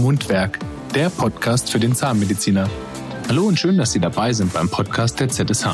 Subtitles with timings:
[0.00, 0.58] Mundwerk,
[0.94, 2.68] der Podcast für den Zahnmediziner.
[3.28, 5.66] Hallo und schön, dass Sie dabei sind beim Podcast der ZSH.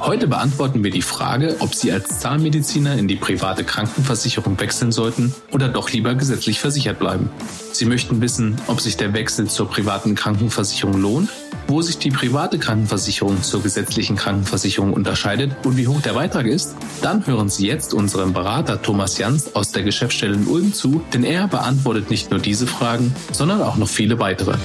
[0.00, 5.34] Heute beantworten wir die Frage, ob Sie als Zahnmediziner in die private Krankenversicherung wechseln sollten
[5.52, 7.30] oder doch lieber gesetzlich versichert bleiben.
[7.72, 11.30] Sie möchten wissen, ob sich der Wechsel zur privaten Krankenversicherung lohnt,
[11.68, 16.76] wo sich die private Krankenversicherung zur gesetzlichen Krankenversicherung unterscheidet und wie hoch der Beitrag ist?
[17.02, 21.24] Dann hören Sie jetzt unserem Berater Thomas Jans aus der Geschäftsstelle in Ulm zu, denn
[21.24, 24.56] er beantwortet nicht nur diese Fragen, sondern auch noch viele weitere.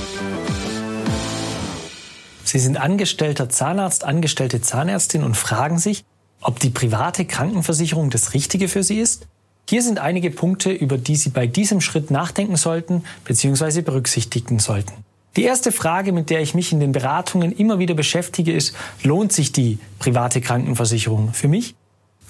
[2.43, 6.03] Sie sind angestellter Zahnarzt, angestellte Zahnärztin und fragen sich,
[6.41, 9.27] ob die private Krankenversicherung das Richtige für Sie ist?
[9.69, 13.81] Hier sind einige Punkte, über die Sie bei diesem Schritt nachdenken sollten bzw.
[13.81, 14.91] berücksichtigen sollten.
[15.37, 19.31] Die erste Frage, mit der ich mich in den Beratungen immer wieder beschäftige, ist, lohnt
[19.31, 21.75] sich die private Krankenversicherung für mich?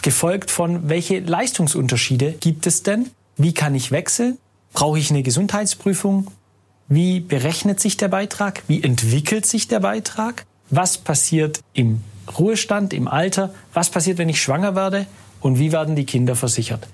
[0.04, 3.10] Gefolgt von, welche Leistungsunterschiede gibt es denn?
[3.38, 4.38] Wie kann ich wechseln?
[4.74, 6.28] Brauche ich eine Gesundheitsprüfung?
[6.88, 8.64] Wie berechnet sich der Beitrag?
[8.68, 10.46] Wie entwickelt sich der Beitrag?
[10.70, 12.02] Was passiert im
[12.38, 13.54] Ruhestand, im Alter?
[13.74, 15.08] Was passiert, wenn ich schwanger werde?
[15.40, 16.88] Und wie werden die Kinder versichert?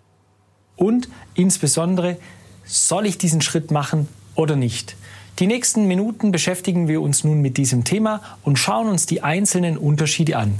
[0.77, 2.17] Und insbesondere,
[2.65, 4.95] soll ich diesen Schritt machen oder nicht?
[5.39, 9.77] Die nächsten Minuten beschäftigen wir uns nun mit diesem Thema und schauen uns die einzelnen
[9.77, 10.57] Unterschiede an.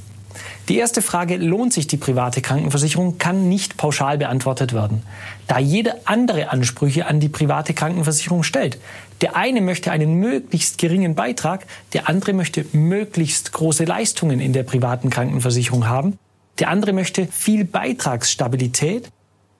[0.69, 5.01] Die erste Frage, lohnt sich die private Krankenversicherung, kann nicht pauschal beantwortet werden,
[5.47, 8.77] da jeder andere Ansprüche an die private Krankenversicherung stellt.
[9.21, 14.63] Der eine möchte einen möglichst geringen Beitrag, der andere möchte möglichst große Leistungen in der
[14.63, 16.19] privaten Krankenversicherung haben,
[16.59, 19.09] der andere möchte viel Beitragsstabilität.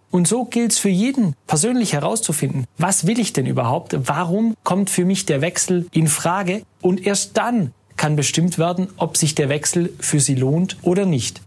[0.09, 4.89] Und so gilt es für jeden persönlich herauszufinden, was will ich denn überhaupt, warum kommt
[4.89, 9.49] für mich der Wechsel in Frage und erst dann kann bestimmt werden, ob sich der
[9.49, 11.41] Wechsel für Sie lohnt oder nicht.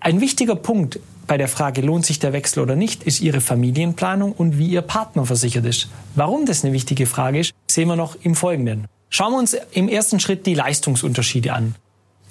[0.00, 4.32] Ein wichtiger Punkt bei der Frage, lohnt sich der Wechsel oder nicht, ist Ihre Familienplanung
[4.32, 5.88] und wie Ihr Partner versichert ist.
[6.14, 8.86] Warum das eine wichtige Frage ist, sehen wir noch im Folgenden.
[9.10, 11.74] Schauen wir uns im ersten Schritt die Leistungsunterschiede an.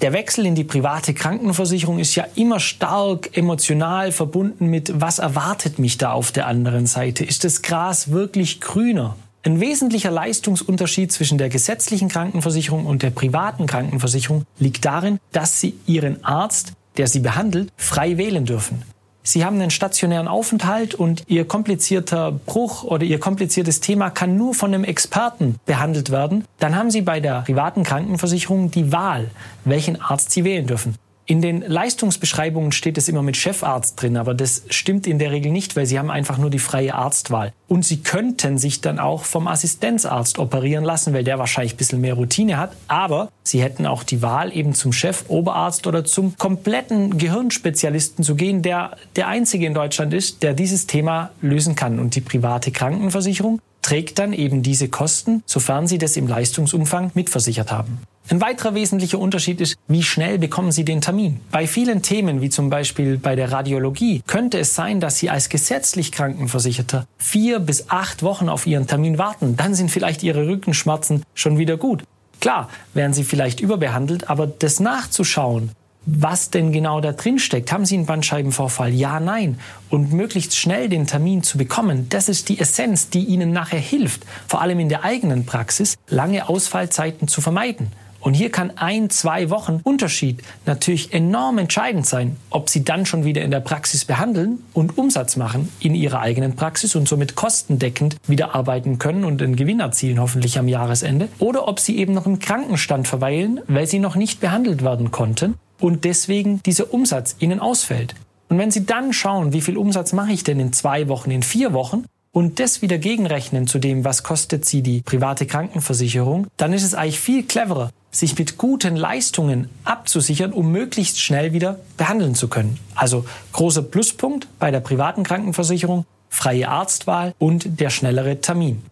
[0.01, 5.79] Der Wechsel in die private Krankenversicherung ist ja immer stark emotional verbunden mit, was erwartet
[5.79, 7.23] mich da auf der anderen Seite?
[7.23, 9.15] Ist das Gras wirklich grüner?
[9.43, 15.75] Ein wesentlicher Leistungsunterschied zwischen der gesetzlichen Krankenversicherung und der privaten Krankenversicherung liegt darin, dass Sie
[15.85, 18.81] Ihren Arzt, der Sie behandelt, frei wählen dürfen.
[19.27, 24.53] Sie haben einen stationären Aufenthalt und Ihr komplizierter Bruch oder Ihr kompliziertes Thema kann nur
[24.53, 26.45] von einem Experten behandelt werden.
[26.59, 29.31] Dann haben Sie bei der privaten Krankenversicherung die Wahl,
[29.63, 30.95] welchen Arzt Sie wählen dürfen.
[31.27, 35.51] In den Leistungsbeschreibungen steht es immer mit Chefarzt drin, aber das stimmt in der Regel
[35.51, 37.51] nicht, weil Sie haben einfach nur die freie Arztwahl.
[37.67, 42.01] Und Sie könnten sich dann auch vom Assistenzarzt operieren lassen, weil der wahrscheinlich ein bisschen
[42.01, 42.75] mehr Routine hat.
[42.87, 48.35] Aber Sie hätten auch die Wahl, eben zum Chef, Oberarzt oder zum kompletten Gehirnspezialisten zu
[48.35, 51.97] gehen, der der einzige in Deutschland ist, der dieses Thema lösen kann.
[51.97, 57.71] Und die private Krankenversicherung trägt dann eben diese Kosten, sofern Sie das im Leistungsumfang mitversichert
[57.71, 57.99] haben.
[58.27, 61.39] Ein weiterer wesentlicher Unterschied ist, wie schnell bekommen Sie den Termin.
[61.51, 65.49] Bei vielen Themen, wie zum Beispiel bei der Radiologie, könnte es sein, dass Sie als
[65.49, 69.57] gesetzlich Krankenversicherter vier bis acht Wochen auf Ihren Termin warten.
[69.57, 72.03] Dann sind vielleicht Ihre Rückenschmerzen schon wieder gut.
[72.41, 75.69] Klar, werden Sie vielleicht überbehandelt, aber das nachzuschauen,
[76.07, 77.71] was denn genau da drin steckt.
[77.71, 78.91] Haben Sie einen Bandscheibenvorfall?
[78.91, 79.59] Ja, nein.
[79.89, 84.23] Und möglichst schnell den Termin zu bekommen, das ist die Essenz, die Ihnen nachher hilft,
[84.47, 87.91] vor allem in der eigenen Praxis, lange Ausfallzeiten zu vermeiden.
[88.25, 93.23] Und hier kann ein, zwei Wochen Unterschied natürlich enorm entscheidend sein, ob Sie dann schon
[93.23, 98.15] wieder in der Praxis behandeln und Umsatz machen in Ihrer eigenen Praxis und somit kostendeckend
[98.25, 102.25] wieder arbeiten können und einen Gewinn erzielen, hoffentlich am Jahresende, oder ob Sie eben noch
[102.25, 107.59] im Krankenstand verweilen, weil Sie noch nicht behandelt werden konnten und deswegen dieser Umsatz Ihnen
[107.59, 108.15] ausfällt.
[108.49, 111.43] Und wenn Sie dann schauen, wie viel Umsatz mache ich denn in zwei Wochen, in
[111.43, 112.05] vier Wochen,
[112.35, 116.93] und das wieder gegenrechnen zu dem, was kostet sie die private Krankenversicherung, dann ist es
[116.93, 122.77] eigentlich viel cleverer, sich mit guten Leistungen abzusichern, um möglichst schnell wieder behandeln zu können.
[122.93, 123.23] Also
[123.53, 128.83] großer Pluspunkt bei der privaten Krankenversicherung, freie Arztwahl und der schnellere Termin.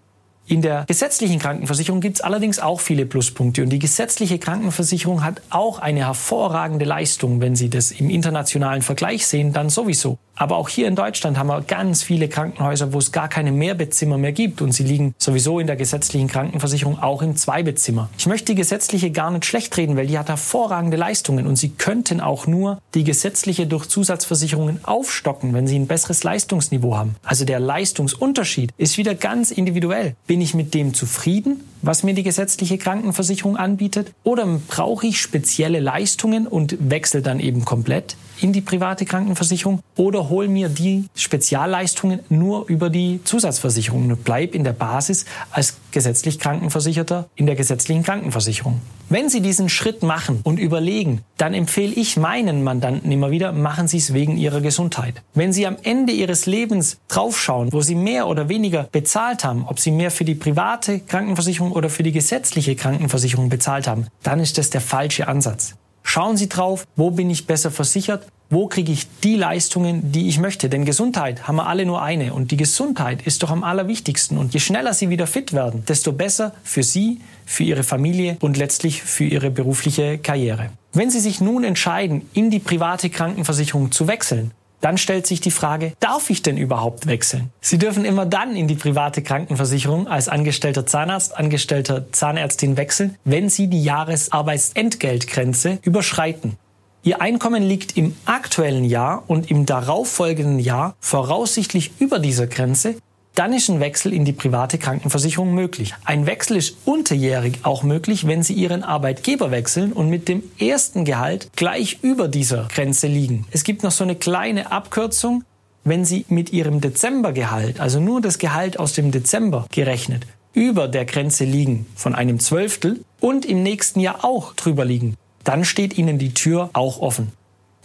[0.45, 5.41] In der gesetzlichen Krankenversicherung gibt es allerdings auch viele Pluspunkte und die gesetzliche Krankenversicherung hat
[5.49, 7.39] auch eine hervorragende Leistung.
[7.39, 10.17] Wenn Sie das im internationalen Vergleich sehen, dann sowieso.
[10.35, 14.17] Aber auch hier in Deutschland haben wir ganz viele Krankenhäuser, wo es gar keine Mehrbettzimmer
[14.17, 18.09] mehr gibt und sie liegen sowieso in der gesetzlichen Krankenversicherung auch im Zweibettzimmer.
[18.17, 21.69] Ich möchte die gesetzliche gar nicht schlecht reden, weil die hat hervorragende Leistungen und sie
[21.69, 27.15] könnten auch nur die gesetzliche durch Zusatzversicherungen aufstocken, wenn sie ein besseres Leistungsniveau haben.
[27.23, 30.15] Also der Leistungsunterschied ist wieder ganz individuell.
[30.33, 34.13] Bin ich mit dem zufrieden, was mir die gesetzliche Krankenversicherung anbietet?
[34.23, 38.15] Oder brauche ich spezielle Leistungen und wechsle dann eben komplett?
[38.41, 44.55] In die private Krankenversicherung oder hol mir die Spezialleistungen nur über die Zusatzversicherung und bleib
[44.55, 48.81] in der Basis als gesetzlich Krankenversicherter in der gesetzlichen Krankenversicherung.
[49.09, 53.87] Wenn Sie diesen Schritt machen und überlegen, dann empfehle ich meinen Mandanten immer wieder, machen
[53.87, 55.21] Sie es wegen Ihrer Gesundheit.
[55.35, 59.79] Wenn Sie am Ende Ihres Lebens draufschauen, wo Sie mehr oder weniger bezahlt haben, ob
[59.79, 64.57] Sie mehr für die private Krankenversicherung oder für die gesetzliche Krankenversicherung bezahlt haben, dann ist
[64.57, 65.75] das der falsche Ansatz.
[66.13, 70.37] Schauen Sie drauf, wo bin ich besser versichert, wo kriege ich die Leistungen, die ich
[70.37, 70.69] möchte.
[70.69, 74.37] Denn Gesundheit haben wir alle nur eine und die Gesundheit ist doch am allerwichtigsten.
[74.37, 78.57] Und je schneller Sie wieder fit werden, desto besser für Sie, für Ihre Familie und
[78.57, 80.69] letztlich für Ihre berufliche Karriere.
[80.91, 84.51] Wenn Sie sich nun entscheiden, in die private Krankenversicherung zu wechseln,
[84.83, 87.51] dann stellt sich die Frage, darf ich denn überhaupt wechseln?
[87.61, 93.47] Sie dürfen immer dann in die private Krankenversicherung als angestellter Zahnarzt, angestellter Zahnärztin wechseln, wenn
[93.47, 96.57] Sie die Jahresarbeitsentgeltgrenze überschreiten.
[97.01, 102.95] Ihr Einkommen liegt im aktuellen Jahr und im darauffolgenden Jahr voraussichtlich über dieser Grenze,
[103.35, 105.95] dann ist ein Wechsel in die private Krankenversicherung möglich.
[106.05, 111.03] Ein Wechsel ist unterjährig auch möglich, wenn Sie Ihren Arbeitgeber wechseln und mit dem ersten
[111.03, 113.45] Gehalt gleich über dieser Grenze liegen.
[113.51, 115.43] Es gibt noch so eine kleine Abkürzung,
[115.83, 121.05] wenn Sie mit Ihrem Dezembergehalt, also nur das Gehalt aus dem Dezember gerechnet, über der
[121.05, 126.19] Grenze liegen von einem Zwölftel und im nächsten Jahr auch drüber liegen, dann steht Ihnen
[126.19, 127.31] die Tür auch offen.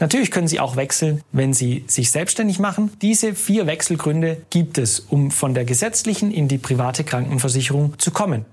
[0.00, 2.92] Natürlich können Sie auch wechseln, wenn Sie sich selbstständig machen.
[3.02, 8.44] Diese vier Wechselgründe gibt es, um von der gesetzlichen in die private Krankenversicherung zu kommen.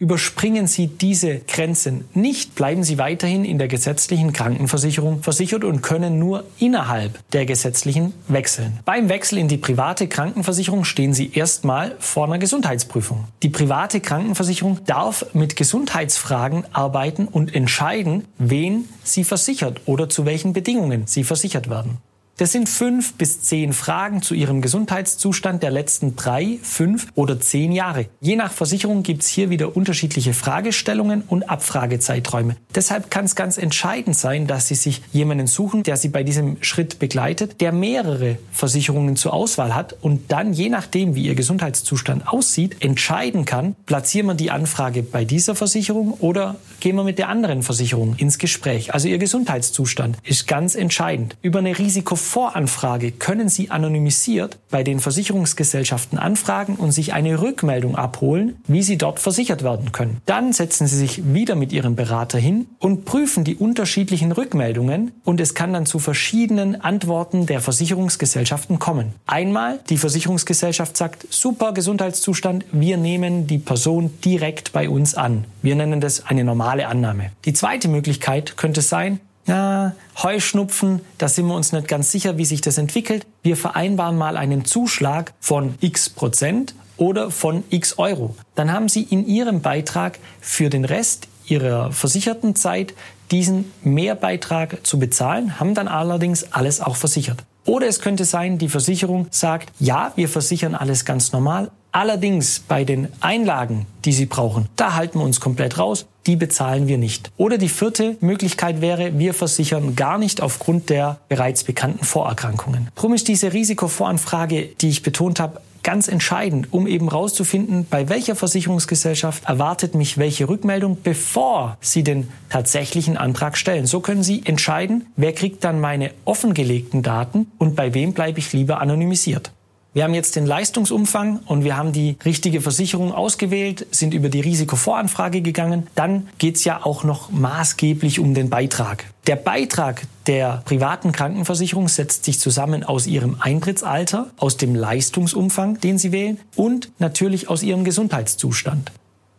[0.00, 6.20] Überspringen Sie diese Grenzen nicht, bleiben Sie weiterhin in der gesetzlichen Krankenversicherung versichert und können
[6.20, 8.78] nur innerhalb der gesetzlichen wechseln.
[8.84, 13.24] Beim Wechsel in die private Krankenversicherung stehen Sie erstmal vor einer Gesundheitsprüfung.
[13.42, 20.52] Die private Krankenversicherung darf mit Gesundheitsfragen arbeiten und entscheiden, wen sie versichert oder zu welchen
[20.52, 21.98] Bedingungen sie versichert werden.
[22.38, 27.72] Das sind fünf bis zehn Fragen zu Ihrem Gesundheitszustand der letzten drei, fünf oder zehn
[27.72, 28.06] Jahre.
[28.20, 32.54] Je nach Versicherung gibt es hier wieder unterschiedliche Fragestellungen und Abfragezeiträume.
[32.72, 36.62] Deshalb kann es ganz entscheidend sein, dass Sie sich jemanden suchen, der Sie bei diesem
[36.62, 42.28] Schritt begleitet, der mehrere Versicherungen zur Auswahl hat und dann, je nachdem, wie Ihr Gesundheitszustand
[42.28, 47.30] aussieht, entscheiden kann, platzieren wir die Anfrage bei dieser Versicherung oder gehen wir mit der
[47.30, 48.94] anderen Versicherung ins Gespräch.
[48.94, 51.36] Also Ihr Gesundheitszustand ist ganz entscheidend.
[51.42, 57.96] Über eine Risiko Voranfrage können Sie anonymisiert bei den Versicherungsgesellschaften anfragen und sich eine Rückmeldung
[57.96, 60.18] abholen, wie Sie dort versichert werden können.
[60.26, 65.40] Dann setzen Sie sich wieder mit Ihrem Berater hin und prüfen die unterschiedlichen Rückmeldungen und
[65.40, 69.14] es kann dann zu verschiedenen Antworten der Versicherungsgesellschaften kommen.
[69.26, 75.44] Einmal die Versicherungsgesellschaft sagt, super Gesundheitszustand, wir nehmen die Person direkt bei uns an.
[75.62, 77.30] Wir nennen das eine normale Annahme.
[77.46, 82.44] Die zweite Möglichkeit könnte sein, ja, Heuschnupfen, da sind wir uns nicht ganz sicher, wie
[82.44, 83.26] sich das entwickelt.
[83.42, 88.36] Wir vereinbaren mal einen Zuschlag von x Prozent oder von x Euro.
[88.54, 92.94] Dann haben Sie in Ihrem Beitrag für den Rest Ihrer versicherten Zeit
[93.30, 97.44] diesen Mehrbeitrag zu bezahlen, haben dann allerdings alles auch versichert.
[97.68, 102.84] Oder es könnte sein, die Versicherung sagt, ja, wir versichern alles ganz normal, Allerdings bei
[102.84, 107.30] den Einlagen, die Sie brauchen, da halten wir uns komplett raus, die bezahlen wir nicht.
[107.38, 112.88] Oder die vierte Möglichkeit wäre, wir versichern gar nicht aufgrund der bereits bekannten Vorerkrankungen.
[112.94, 118.36] Drum ist diese Risikovoranfrage, die ich betont habe, ganz entscheidend, um eben herauszufinden, bei welcher
[118.36, 123.86] Versicherungsgesellschaft erwartet mich welche Rückmeldung, bevor Sie den tatsächlichen Antrag stellen.
[123.86, 128.52] So können Sie entscheiden, wer kriegt dann meine offengelegten Daten und bei wem bleibe ich
[128.52, 129.50] lieber anonymisiert.
[129.98, 134.38] Wir haben jetzt den Leistungsumfang und wir haben die richtige Versicherung ausgewählt, sind über die
[134.38, 135.88] Risikovoranfrage gegangen.
[135.96, 139.06] Dann geht es ja auch noch maßgeblich um den Beitrag.
[139.26, 145.98] Der Beitrag der privaten Krankenversicherung setzt sich zusammen aus ihrem Eintrittsalter, aus dem Leistungsumfang, den
[145.98, 148.92] sie wählen und natürlich aus ihrem Gesundheitszustand.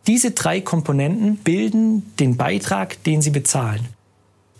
[0.06, 3.88] Diese drei Komponenten bilden den Beitrag, den sie bezahlen.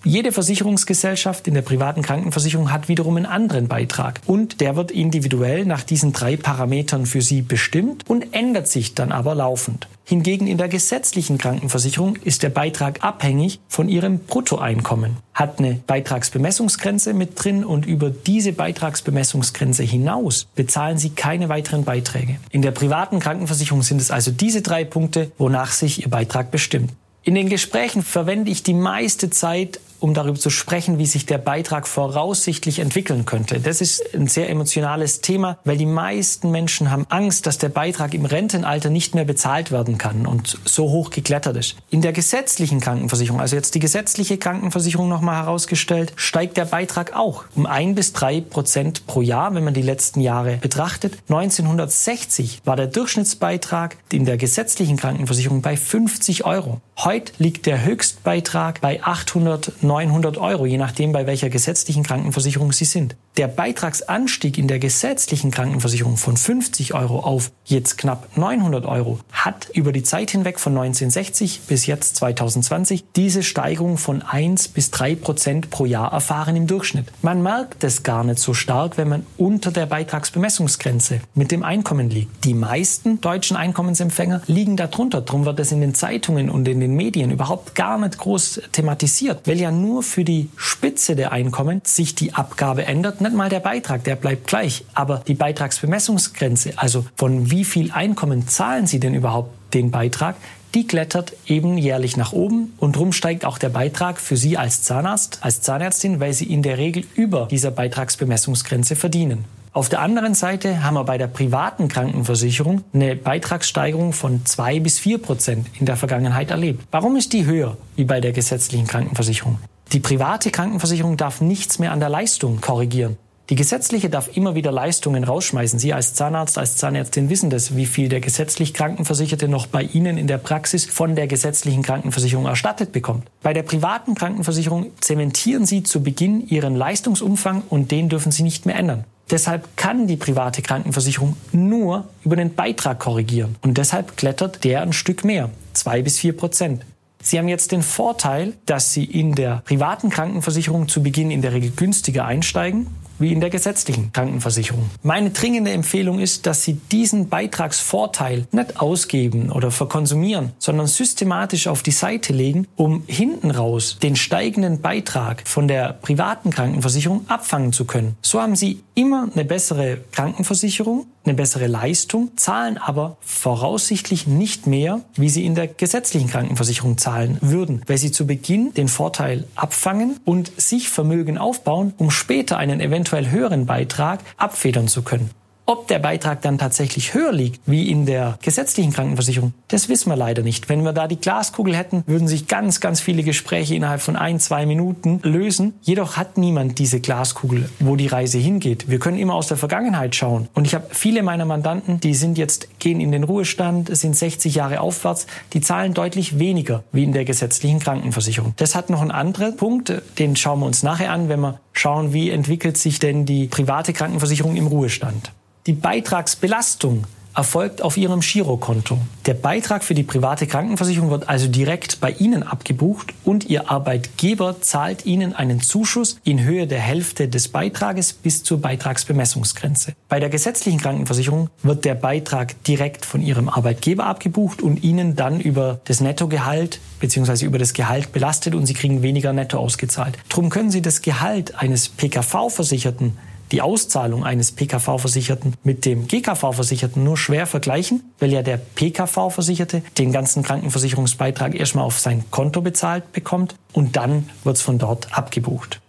[0.02, 5.66] Jede Versicherungsgesellschaft in der privaten Krankenversicherung hat wiederum einen anderen Beitrag und der wird individuell
[5.66, 9.88] nach diesen drei Parametern für Sie bestimmt und ändert sich dann aber laufend.
[10.04, 17.12] Hingegen in der gesetzlichen Krankenversicherung ist der Beitrag abhängig von Ihrem Bruttoeinkommen, hat eine Beitragsbemessungsgrenze
[17.12, 22.36] mit drin und über diese Beitragsbemessungsgrenze hinaus bezahlen Sie keine weiteren Beiträge.
[22.50, 26.90] In der privaten Krankenversicherung sind es also diese drei Punkte, wonach sich Ihr Beitrag bestimmt.
[27.22, 31.38] In den Gesprächen verwende ich die meiste Zeit um darüber zu sprechen, wie sich der
[31.38, 33.60] Beitrag voraussichtlich entwickeln könnte.
[33.60, 38.14] Das ist ein sehr emotionales Thema, weil die meisten Menschen haben Angst, dass der Beitrag
[38.14, 41.76] im Rentenalter nicht mehr bezahlt werden kann und so hoch geklettert ist.
[41.90, 47.44] In der gesetzlichen Krankenversicherung, also jetzt die gesetzliche Krankenversicherung nochmal herausgestellt, steigt der Beitrag auch
[47.54, 51.18] um ein bis drei Prozent pro Jahr, wenn man die letzten Jahre betrachtet.
[51.28, 56.80] 1960 war der Durchschnittsbeitrag in der gesetzlichen Krankenversicherung bei 50 Euro.
[56.98, 62.84] Heute liegt der Höchstbeitrag bei 800, 900 Euro, je nachdem, bei welcher gesetzlichen Krankenversicherung Sie
[62.84, 63.16] sind.
[63.36, 69.68] Der Beitragsanstieg in der gesetzlichen Krankenversicherung von 50 Euro auf jetzt knapp 900 Euro hat
[69.74, 75.16] über die Zeit hinweg von 1960 bis jetzt 2020 diese Steigerung von 1 bis 3
[75.16, 77.06] Prozent pro Jahr erfahren im Durchschnitt.
[77.22, 82.10] Man merkt es gar nicht so stark, wenn man unter der Beitragsbemessungsgrenze mit dem Einkommen
[82.10, 82.44] liegt.
[82.44, 85.20] Die meisten deutschen Einkommensempfänger liegen darunter.
[85.20, 89.48] Darum wird es in den Zeitungen und in den Medien überhaupt gar nicht groß thematisiert,
[89.48, 93.20] weil ja nur für die Spitze der Einkommen sich die Abgabe ändert.
[93.20, 94.84] Nicht mal der Beitrag, der bleibt gleich.
[94.94, 100.36] Aber die Beitragsbemessungsgrenze, also von wie viel Einkommen zahlen Sie denn überhaupt den Beitrag,
[100.74, 104.82] die klettert eben jährlich nach oben und drum steigt auch der Beitrag für Sie als
[104.82, 109.44] Zahnarzt, als Zahnärztin, weil Sie in der Regel über dieser Beitragsbemessungsgrenze verdienen.
[109.72, 114.98] Auf der anderen Seite haben wir bei der privaten Krankenversicherung eine Beitragssteigerung von zwei bis
[114.98, 116.84] vier Prozent in der Vergangenheit erlebt.
[116.90, 119.60] Warum ist die höher wie bei der gesetzlichen Krankenversicherung?
[119.92, 123.16] Die private Krankenversicherung darf nichts mehr an der Leistung korrigieren.
[123.48, 125.78] Die gesetzliche darf immer wieder Leistungen rausschmeißen.
[125.78, 130.18] Sie als Zahnarzt, als Zahnärztin wissen das, wie viel der gesetzlich Krankenversicherte noch bei Ihnen
[130.18, 133.28] in der Praxis von der gesetzlichen Krankenversicherung erstattet bekommt.
[133.42, 138.66] Bei der privaten Krankenversicherung zementieren Sie zu Beginn Ihren Leistungsumfang und den dürfen Sie nicht
[138.66, 139.04] mehr ändern.
[139.30, 143.56] Deshalb kann die private Krankenversicherung nur über den Beitrag korrigieren.
[143.62, 146.84] Und deshalb klettert der ein Stück mehr, zwei bis vier Prozent.
[147.22, 151.52] Sie haben jetzt den Vorteil, dass Sie in der privaten Krankenversicherung zu Beginn in der
[151.52, 152.86] Regel günstiger einsteigen
[153.20, 154.90] wie in der gesetzlichen Krankenversicherung.
[155.02, 161.82] Meine dringende Empfehlung ist, dass Sie diesen Beitragsvorteil nicht ausgeben oder verkonsumieren, sondern systematisch auf
[161.82, 167.84] die Seite legen, um hinten raus den steigenden Beitrag von der privaten Krankenversicherung abfangen zu
[167.84, 168.16] können.
[168.22, 175.00] So haben Sie immer eine bessere Krankenversicherung, eine bessere Leistung, zahlen aber voraussichtlich nicht mehr,
[175.14, 180.18] wie Sie in der gesetzlichen Krankenversicherung zahlen würden, weil Sie zu Beginn den Vorteil abfangen
[180.24, 185.30] und sich Vermögen aufbauen, um später einen eventuellen eventuell höheren Beitrag abfedern zu können.
[185.70, 190.16] Ob der Beitrag dann tatsächlich höher liegt wie in der gesetzlichen Krankenversicherung, das wissen wir
[190.16, 190.68] leider nicht.
[190.68, 194.40] Wenn wir da die Glaskugel hätten, würden sich ganz, ganz viele Gespräche innerhalb von ein,
[194.40, 195.74] zwei Minuten lösen.
[195.82, 198.90] Jedoch hat niemand diese Glaskugel, wo die Reise hingeht.
[198.90, 200.48] Wir können immer aus der Vergangenheit schauen.
[200.54, 204.52] Und ich habe viele meiner Mandanten, die sind jetzt, gehen in den Ruhestand, sind 60
[204.52, 208.54] Jahre aufwärts, die zahlen deutlich weniger wie in der gesetzlichen Krankenversicherung.
[208.56, 212.12] Das hat noch einen anderen Punkt, den schauen wir uns nachher an, wenn wir schauen,
[212.12, 215.30] wie entwickelt sich denn die private Krankenversicherung im Ruhestand.
[215.66, 218.98] Die Beitragsbelastung erfolgt auf Ihrem Girokonto.
[219.26, 224.60] Der Beitrag für die private Krankenversicherung wird also direkt bei Ihnen abgebucht und Ihr Arbeitgeber
[224.60, 229.94] zahlt Ihnen einen Zuschuss in Höhe der Hälfte des Beitrages bis zur Beitragsbemessungsgrenze.
[230.08, 235.40] Bei der gesetzlichen Krankenversicherung wird der Beitrag direkt von Ihrem Arbeitgeber abgebucht und Ihnen dann
[235.40, 237.44] über das Nettogehalt bzw.
[237.44, 240.18] über das Gehalt belastet und Sie kriegen weniger netto ausgezahlt.
[240.28, 243.16] Drum können Sie das Gehalt eines PKV-Versicherten
[243.52, 250.12] die Auszahlung eines PKV-Versicherten mit dem GKV-Versicherten nur schwer vergleichen, weil ja der PKV-Versicherte den
[250.12, 255.80] ganzen Krankenversicherungsbeitrag erstmal auf sein Konto bezahlt bekommt und dann wird es von dort abgebucht.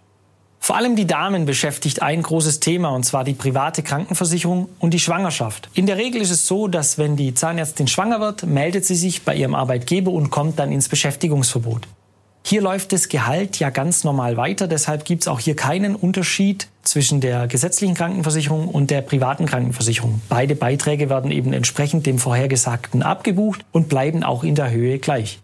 [0.64, 5.00] Vor allem die Damen beschäftigt ein großes Thema, und zwar die private Krankenversicherung und die
[5.00, 5.68] Schwangerschaft.
[5.74, 9.22] In der Regel ist es so, dass wenn die Zahnärztin schwanger wird, meldet sie sich
[9.24, 11.88] bei ihrem Arbeitgeber und kommt dann ins Beschäftigungsverbot.
[12.44, 16.68] Hier läuft das Gehalt ja ganz normal weiter, deshalb gibt es auch hier keinen Unterschied
[16.82, 20.20] zwischen der gesetzlichen Krankenversicherung und der privaten Krankenversicherung.
[20.28, 25.38] Beide Beiträge werden eben entsprechend dem vorhergesagten abgebucht und bleiben auch in der Höhe gleich.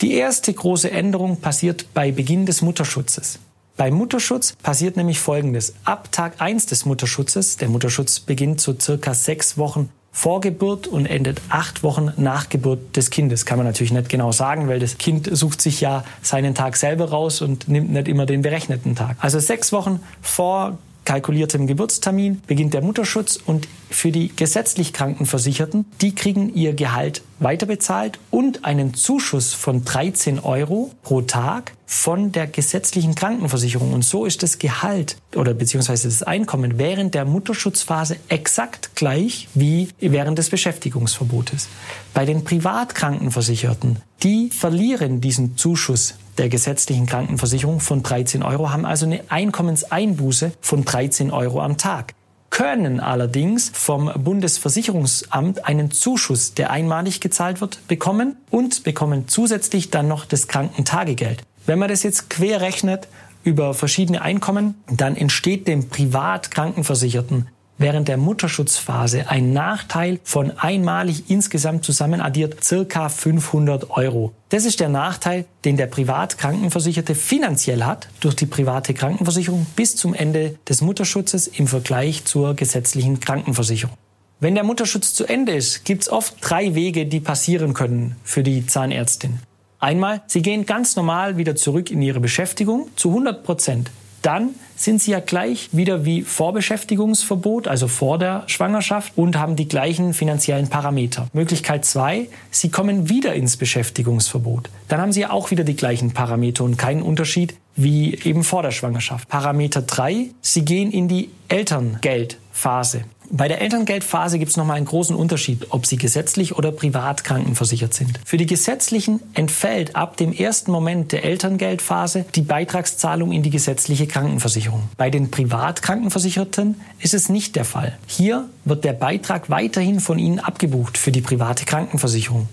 [0.00, 3.40] Die erste große Änderung passiert bei Beginn des Mutterschutzes.
[3.76, 5.74] Beim Mutterschutz passiert nämlich Folgendes.
[5.84, 11.06] Ab Tag 1 des Mutterschutzes, der Mutterschutz beginnt so circa sechs Wochen vor Geburt und
[11.06, 13.46] endet acht Wochen nach Geburt des Kindes.
[13.46, 17.08] Kann man natürlich nicht genau sagen, weil das Kind sucht sich ja seinen Tag selber
[17.10, 19.16] raus und nimmt nicht immer den berechneten Tag.
[19.20, 26.14] Also sechs Wochen vor kalkuliertem Geburtstermin beginnt der Mutterschutz und für die gesetzlich Krankenversicherten, die
[26.14, 33.14] kriegen ihr Gehalt weiterbezahlt und einen Zuschuss von 13 Euro pro Tag von der gesetzlichen
[33.14, 33.92] Krankenversicherung.
[33.92, 39.88] Und so ist das Gehalt oder beziehungsweise das Einkommen während der Mutterschutzphase exakt gleich wie
[40.00, 41.68] während des Beschäftigungsverbotes.
[42.14, 49.06] Bei den Privatkrankenversicherten, die verlieren diesen Zuschuss der gesetzlichen Krankenversicherung von 13 Euro, haben also
[49.06, 52.14] eine Einkommenseinbuße von 13 Euro am Tag
[52.52, 60.06] können allerdings vom Bundesversicherungsamt einen Zuschuss, der einmalig gezahlt wird, bekommen und bekommen zusätzlich dann
[60.06, 61.42] noch das Krankentagegeld.
[61.64, 63.08] Wenn man das jetzt quer rechnet
[63.42, 67.48] über verschiedene Einkommen, dann entsteht dem Privatkrankenversicherten
[67.78, 74.32] während der Mutterschutzphase ein Nachteil von einmalig insgesamt zusammenaddiert circa 500 Euro.
[74.50, 80.14] Das ist der Nachteil, den der Privatkrankenversicherte finanziell hat durch die private Krankenversicherung bis zum
[80.14, 83.96] Ende des Mutterschutzes im Vergleich zur gesetzlichen Krankenversicherung.
[84.40, 88.42] Wenn der Mutterschutz zu Ende ist, gibt es oft drei Wege, die passieren können für
[88.42, 89.38] die Zahnärztin.
[89.78, 93.90] Einmal, sie gehen ganz normal wieder zurück in ihre Beschäftigung zu 100 Prozent
[94.22, 99.68] dann sind sie ja gleich wieder wie Vorbeschäftigungsverbot, also vor der Schwangerschaft und haben die
[99.68, 101.28] gleichen finanziellen Parameter.
[101.32, 104.70] Möglichkeit zwei: sie kommen wieder ins Beschäftigungsverbot.
[104.88, 108.62] Dann haben sie ja auch wieder die gleichen Parameter und keinen Unterschied wie eben vor
[108.62, 109.28] der Schwangerschaft.
[109.28, 113.04] Parameter drei: sie gehen in die Elterngeldphase.
[113.34, 117.94] Bei der Elterngeldphase gibt es nochmal einen großen Unterschied, ob sie gesetzlich oder privat krankenversichert
[117.94, 118.20] sind.
[118.26, 124.06] Für die gesetzlichen entfällt ab dem ersten Moment der Elterngeldphase die Beitragszahlung in die gesetzliche
[124.06, 124.82] Krankenversicherung.
[124.98, 127.96] Bei den Privatkrankenversicherten ist es nicht der Fall.
[128.06, 132.48] Hier wird der Beitrag weiterhin von ihnen abgebucht für die private Krankenversicherung.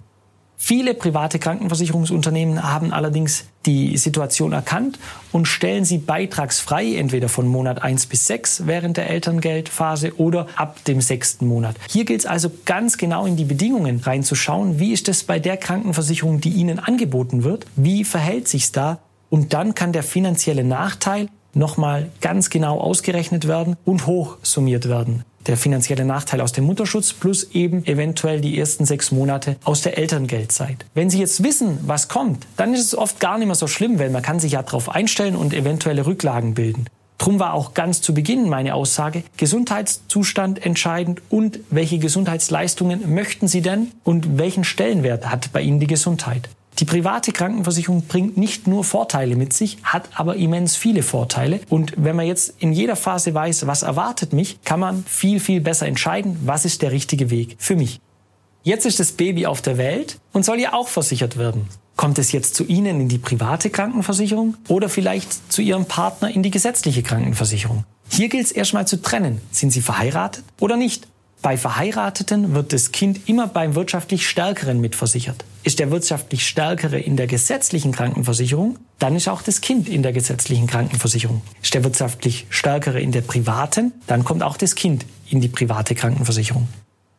[0.62, 5.00] Viele private Krankenversicherungsunternehmen haben allerdings die Situation erkannt
[5.32, 10.84] und stellen sie beitragsfrei, entweder von Monat 1 bis 6 während der Elterngeldphase oder ab
[10.84, 11.78] dem sechsten Monat.
[11.90, 15.56] Hier gilt es also ganz genau in die Bedingungen reinzuschauen, wie ist es bei der
[15.56, 19.00] Krankenversicherung, die Ihnen angeboten wird, wie verhält sich da
[19.30, 25.58] und dann kann der finanzielle Nachteil nochmal ganz genau ausgerechnet werden und hochsummiert werden der
[25.58, 30.86] finanzielle Nachteil aus dem Mutterschutz plus eben eventuell die ersten sechs Monate aus der Elterngeldzeit.
[30.94, 34.00] Wenn Sie jetzt wissen, was kommt, dann ist es oft gar nicht mehr so schlimm,
[34.00, 36.86] weil man kann sich ja darauf einstellen und eventuelle Rücklagen bilden.
[37.18, 43.62] Drum war auch ganz zu Beginn meine Aussage, Gesundheitszustand entscheidend und welche Gesundheitsleistungen möchten Sie
[43.62, 46.50] denn und welchen Stellenwert hat bei Ihnen die Gesundheit.
[46.80, 51.60] Die private Krankenversicherung bringt nicht nur Vorteile mit sich, hat aber immens viele Vorteile.
[51.68, 55.60] Und wenn man jetzt in jeder Phase weiß, was erwartet mich, kann man viel, viel
[55.60, 58.00] besser entscheiden, was ist der richtige Weg für mich.
[58.64, 61.68] Jetzt ist das Baby auf der Welt und soll ja auch versichert werden.
[61.98, 66.44] Kommt es jetzt zu Ihnen in die private Krankenversicherung oder vielleicht zu Ihrem Partner in
[66.44, 67.84] die gesetzliche Krankenversicherung?
[68.10, 69.42] Hier gilt es erstmal zu trennen.
[69.52, 71.08] Sind Sie verheiratet oder nicht?
[71.42, 75.46] Bei Verheirateten wird das Kind immer beim wirtschaftlich Stärkeren mitversichert.
[75.64, 80.12] Ist der wirtschaftlich Stärkere in der gesetzlichen Krankenversicherung, dann ist auch das Kind in der
[80.12, 81.42] gesetzlichen Krankenversicherung.
[81.62, 85.96] Ist der wirtschaftlich Stärkere in der privaten, dann kommt auch das Kind in die private
[85.96, 86.68] Krankenversicherung.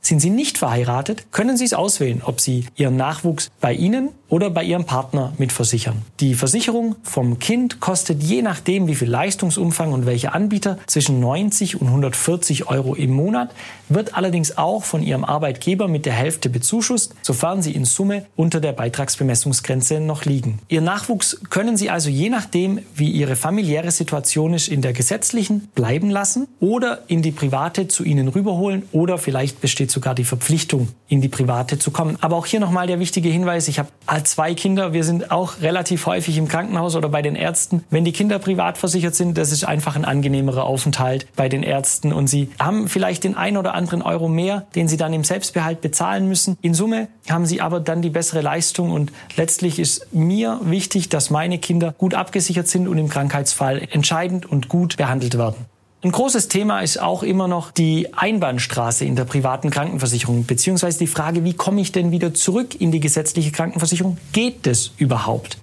[0.01, 4.49] Sind Sie nicht verheiratet, können Sie es auswählen, ob Sie Ihren Nachwuchs bei Ihnen oder
[4.49, 6.03] bei Ihrem Partner mitversichern.
[6.21, 11.81] Die Versicherung vom Kind kostet je nachdem, wie viel Leistungsumfang und welche Anbieter zwischen 90
[11.81, 13.51] und 140 Euro im Monat,
[13.89, 18.61] wird allerdings auch von Ihrem Arbeitgeber mit der Hälfte bezuschusst, sofern Sie in Summe unter
[18.61, 20.61] der Beitragsbemessungsgrenze noch liegen.
[20.69, 25.69] Ihr Nachwuchs können Sie also je nachdem, wie Ihre familiäre Situation ist, in der gesetzlichen
[25.75, 30.89] bleiben lassen oder in die private zu Ihnen rüberholen oder vielleicht besteht sogar die Verpflichtung,
[31.09, 32.17] in die private zu kommen.
[32.21, 33.89] Aber auch hier nochmal der wichtige Hinweis, ich habe
[34.25, 34.93] zwei Kinder.
[34.93, 37.85] Wir sind auch relativ häufig im Krankenhaus oder bei den Ärzten.
[37.91, 42.13] Wenn die Kinder privat versichert sind, das ist einfach ein angenehmerer Aufenthalt bei den Ärzten
[42.13, 45.81] und sie haben vielleicht den ein oder anderen Euro mehr, den sie dann im Selbstbehalt
[45.81, 46.57] bezahlen müssen.
[46.63, 51.31] In Summe haben sie aber dann die bessere Leistung und letztlich ist mir wichtig, dass
[51.31, 55.67] meine Kinder gut abgesichert sind und im Krankheitsfall entscheidend und gut behandelt werden.
[56.03, 61.07] Ein großes Thema ist auch immer noch die Einbahnstraße in der privaten Krankenversicherung, beziehungsweise die
[61.07, 64.17] Frage, wie komme ich denn wieder zurück in die gesetzliche Krankenversicherung?
[64.33, 65.59] Geht das überhaupt?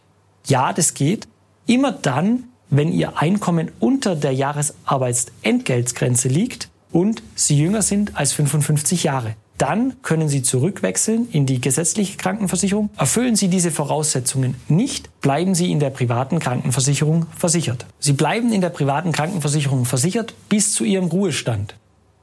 [0.45, 1.27] Ja, das geht.
[1.65, 9.05] Immer dann, wenn Ihr Einkommen unter der Jahresarbeitsentgeltgrenze liegt und Sie jünger sind als 55
[9.05, 9.35] Jahre.
[9.57, 12.89] Dann können Sie zurückwechseln in die gesetzliche Krankenversicherung.
[12.95, 17.85] Erfüllen Sie diese Voraussetzungen nicht, bleiben Sie in der privaten Krankenversicherung versichert.
[17.99, 21.75] Sie bleiben in der privaten Krankenversicherung versichert bis zu Ihrem Ruhestand.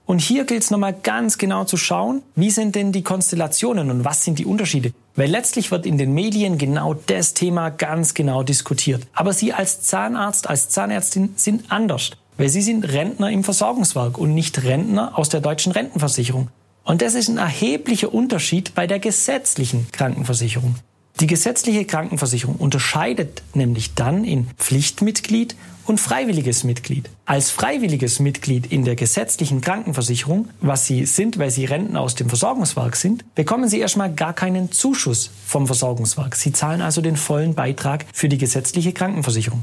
[0.07, 4.05] Und hier gilt es nochmal ganz genau zu schauen, wie sind denn die Konstellationen und
[4.05, 4.92] was sind die Unterschiede.
[5.16, 9.07] Weil letztlich wird in den Medien genau das Thema ganz genau diskutiert.
[9.14, 12.11] Aber Sie als Zahnarzt, als Zahnärztin sind anders.
[12.37, 16.49] Weil Sie sind Rentner im Versorgungswerk und nicht Rentner aus der deutschen Rentenversicherung.
[16.85, 20.77] Und das ist ein erheblicher Unterschied bei der gesetzlichen Krankenversicherung.
[21.20, 27.09] Die gesetzliche Krankenversicherung unterscheidet nämlich dann in Pflichtmitglied und freiwilliges Mitglied.
[27.25, 32.29] Als freiwilliges Mitglied in der gesetzlichen Krankenversicherung, was Sie sind, weil Sie Renten aus dem
[32.29, 36.35] Versorgungswerk sind, bekommen Sie erstmal gar keinen Zuschuss vom Versorgungswerk.
[36.35, 39.62] Sie zahlen also den vollen Beitrag für die gesetzliche Krankenversicherung.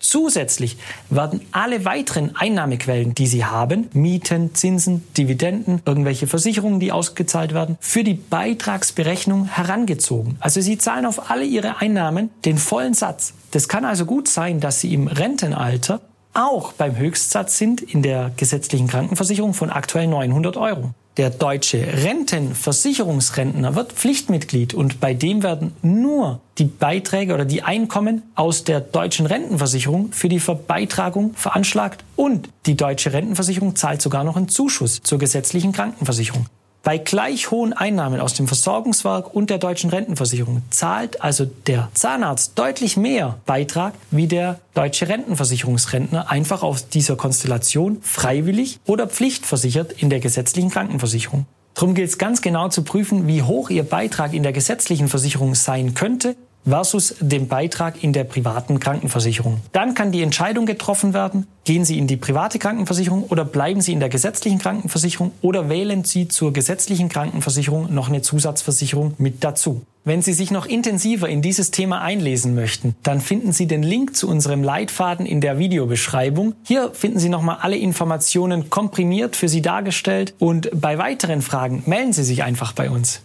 [0.00, 0.76] Zusätzlich
[1.10, 7.76] werden alle weiteren Einnahmequellen, die Sie haben, Mieten, Zinsen, Dividenden, irgendwelche Versicherungen, die ausgezahlt werden,
[7.80, 10.36] für die Beitragsberechnung herangezogen.
[10.40, 13.34] Also Sie zahlen auf alle Ihre Einnahmen den vollen Satz.
[13.50, 16.00] Das kann also gut sein, dass Sie im Rentenalter
[16.34, 20.94] auch beim Höchstsatz sind in der gesetzlichen Krankenversicherung von aktuell 900 Euro.
[21.18, 28.22] Der deutsche Rentenversicherungsrentner wird Pflichtmitglied und bei dem werden nur die Beiträge oder die Einkommen
[28.36, 34.36] aus der deutschen Rentenversicherung für die Verbeitragung veranschlagt und die deutsche Rentenversicherung zahlt sogar noch
[34.36, 36.46] einen Zuschuss zur gesetzlichen Krankenversicherung.
[36.82, 42.58] Bei gleich hohen Einnahmen aus dem Versorgungswerk und der deutschen Rentenversicherung zahlt also der Zahnarzt
[42.58, 50.08] deutlich mehr Beitrag wie der deutsche Rentenversicherungsrentner einfach aus dieser Konstellation freiwillig oder pflichtversichert in
[50.08, 51.46] der gesetzlichen Krankenversicherung.
[51.74, 55.54] Darum gilt es ganz genau zu prüfen, wie hoch Ihr Beitrag in der gesetzlichen Versicherung
[55.54, 56.36] sein könnte
[56.68, 59.60] versus dem Beitrag in der privaten Krankenversicherung.
[59.72, 63.92] Dann kann die Entscheidung getroffen werden, gehen Sie in die private Krankenversicherung oder bleiben Sie
[63.92, 69.82] in der gesetzlichen Krankenversicherung oder wählen Sie zur gesetzlichen Krankenversicherung noch eine Zusatzversicherung mit dazu.
[70.04, 74.16] Wenn Sie sich noch intensiver in dieses Thema einlesen möchten, dann finden Sie den Link
[74.16, 76.54] zu unserem Leitfaden in der Videobeschreibung.
[76.62, 82.14] Hier finden Sie nochmal alle Informationen komprimiert für Sie dargestellt und bei weiteren Fragen melden
[82.14, 83.20] Sie sich einfach bei uns.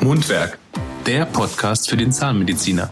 [0.00, 0.58] Mundwerk
[1.08, 2.90] der Podcast für den Zahnmediziner.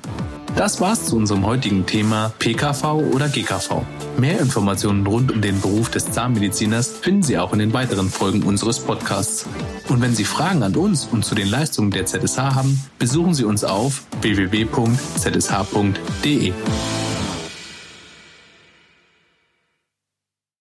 [0.56, 3.82] Das war's zu unserem heutigen Thema PKV oder GKV.
[4.16, 8.42] Mehr Informationen rund um den Beruf des Zahnmediziners finden Sie auch in den weiteren Folgen
[8.42, 9.44] unseres Podcasts.
[9.90, 13.44] Und wenn Sie Fragen an uns und zu den Leistungen der ZSH haben, besuchen Sie
[13.44, 14.72] uns auf www.zsh.de.